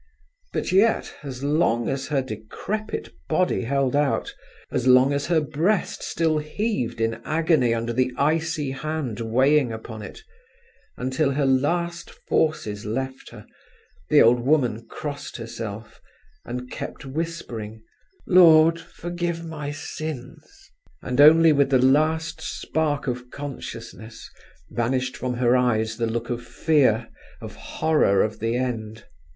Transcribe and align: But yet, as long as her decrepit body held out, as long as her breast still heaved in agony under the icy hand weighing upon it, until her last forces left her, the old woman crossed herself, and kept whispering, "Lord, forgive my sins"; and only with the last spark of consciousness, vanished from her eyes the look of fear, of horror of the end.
But 0.51 0.71
yet, 0.71 1.13
as 1.21 1.43
long 1.43 1.87
as 1.87 2.07
her 2.07 2.23
decrepit 2.23 3.13
body 3.29 3.61
held 3.65 3.95
out, 3.95 4.33
as 4.71 4.87
long 4.87 5.13
as 5.13 5.27
her 5.27 5.39
breast 5.41 6.01
still 6.01 6.39
heaved 6.39 6.99
in 6.99 7.21
agony 7.23 7.71
under 7.71 7.93
the 7.93 8.11
icy 8.17 8.71
hand 8.71 9.19
weighing 9.19 9.71
upon 9.71 10.01
it, 10.01 10.23
until 10.97 11.29
her 11.29 11.45
last 11.45 12.09
forces 12.09 12.83
left 12.83 13.29
her, 13.29 13.45
the 14.09 14.23
old 14.23 14.39
woman 14.39 14.87
crossed 14.87 15.37
herself, 15.37 16.01
and 16.45 16.71
kept 16.71 17.05
whispering, 17.05 17.83
"Lord, 18.25 18.79
forgive 18.79 19.45
my 19.45 19.69
sins"; 19.71 20.71
and 21.03 21.21
only 21.21 21.51
with 21.53 21.69
the 21.69 21.77
last 21.77 22.41
spark 22.41 23.05
of 23.05 23.29
consciousness, 23.29 24.31
vanished 24.71 25.15
from 25.15 25.35
her 25.35 25.55
eyes 25.55 25.97
the 25.97 26.07
look 26.07 26.31
of 26.31 26.43
fear, 26.43 27.07
of 27.39 27.53
horror 27.53 28.23
of 28.23 28.39
the 28.39 28.55
end. 28.55 29.05